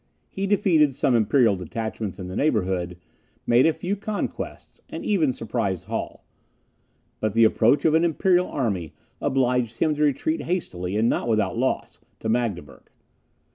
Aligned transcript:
He 0.31 0.47
defeated 0.47 0.95
some 0.95 1.13
imperial 1.15 1.55
detachments 1.55 2.17
in 2.17 2.25
the 2.27 2.35
neighbourhood, 2.35 2.97
made 3.45 3.67
a 3.67 3.71
few 3.71 3.95
conquests, 3.95 4.81
and 4.89 5.05
even 5.05 5.31
surprised 5.31 5.83
Halle. 5.83 6.23
But 7.19 7.35
the 7.35 7.43
approach 7.43 7.85
of 7.85 7.93
an 7.93 8.03
imperial 8.03 8.47
army 8.47 8.93
obliged 9.21 9.77
him 9.77 9.93
to 9.93 10.01
retreat 10.01 10.41
hastily, 10.41 10.97
and 10.97 11.07
not 11.07 11.27
without 11.27 11.55
loss, 11.55 11.99
to 12.19 12.29
Magdeburg. 12.29 12.89